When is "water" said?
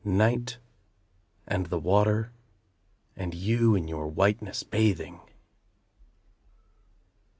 1.77-2.31